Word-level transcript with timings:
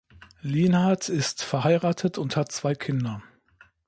Lienhard 0.41 1.09
ist 1.09 1.43
verheiratet 1.43 2.17
und 2.17 2.35
hat 2.35 2.51
zwei 2.51 2.73
Kinder. 2.73 3.21